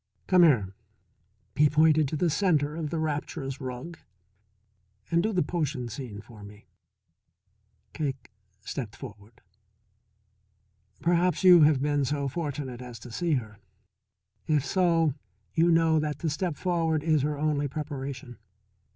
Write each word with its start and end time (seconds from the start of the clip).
"Come 0.25 0.41
here" 0.41 0.73
he 1.55 1.69
pointed 1.69 2.07
to 2.07 2.15
the 2.15 2.31
centre 2.31 2.75
of 2.75 2.89
the 2.89 2.97
rapturous 2.97 3.61
rug 3.61 3.99
"and 5.11 5.21
do 5.21 5.31
the 5.31 5.43
potion 5.43 5.89
scene 5.89 6.21
for 6.21 6.43
me." 6.43 6.65
Cake 7.93 8.31
stepped 8.61 8.95
forward. 8.95 9.41
Perhaps 11.03 11.43
you 11.43 11.61
have 11.65 11.83
been 11.83 12.03
so 12.03 12.27
fortunate 12.27 12.81
as 12.81 12.97
to 12.97 13.11
see 13.11 13.33
her. 13.33 13.59
If 14.47 14.65
so 14.65 15.13
you 15.53 15.69
know 15.69 15.99
that 15.99 16.17
to 16.21 16.31
step 16.31 16.55
forward 16.57 17.03
is 17.03 17.21
her 17.21 17.37
only 17.37 17.67
preparation. 17.67 18.39